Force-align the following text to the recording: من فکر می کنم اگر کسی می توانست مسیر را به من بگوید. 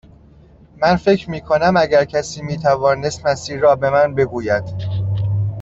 من 0.77 0.95
فکر 0.95 1.29
می 1.29 1.41
کنم 1.41 1.77
اگر 1.77 2.05
کسی 2.05 2.41
می 2.41 2.57
توانست 2.57 3.27
مسیر 3.27 3.59
را 3.59 3.75
به 3.75 3.89
من 3.89 4.15
بگوید. 4.15 4.63